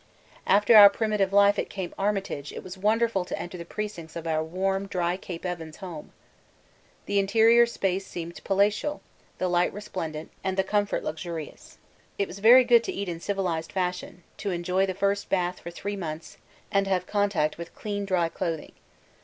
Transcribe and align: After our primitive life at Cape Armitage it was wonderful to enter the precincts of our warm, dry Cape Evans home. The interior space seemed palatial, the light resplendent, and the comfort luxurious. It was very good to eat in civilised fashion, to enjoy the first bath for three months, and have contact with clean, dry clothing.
After 0.47 0.75
our 0.75 0.89
primitive 0.89 1.31
life 1.31 1.59
at 1.59 1.69
Cape 1.69 1.93
Armitage 1.95 2.51
it 2.51 2.63
was 2.63 2.75
wonderful 2.75 3.23
to 3.23 3.37
enter 3.39 3.55
the 3.55 3.63
precincts 3.65 4.15
of 4.15 4.25
our 4.25 4.43
warm, 4.43 4.87
dry 4.87 5.15
Cape 5.15 5.45
Evans 5.45 5.77
home. 5.77 6.11
The 7.05 7.19
interior 7.19 7.67
space 7.67 8.03
seemed 8.07 8.43
palatial, 8.43 9.03
the 9.37 9.47
light 9.47 9.71
resplendent, 9.71 10.31
and 10.43 10.57
the 10.57 10.63
comfort 10.63 11.03
luxurious. 11.03 11.77
It 12.17 12.27
was 12.27 12.39
very 12.39 12.63
good 12.63 12.83
to 12.85 12.91
eat 12.91 13.09
in 13.09 13.19
civilised 13.19 13.71
fashion, 13.71 14.23
to 14.37 14.49
enjoy 14.49 14.87
the 14.87 14.95
first 14.95 15.29
bath 15.29 15.59
for 15.59 15.69
three 15.69 15.95
months, 15.95 16.39
and 16.71 16.87
have 16.87 17.05
contact 17.05 17.59
with 17.59 17.75
clean, 17.75 18.03
dry 18.03 18.27
clothing. 18.27 18.71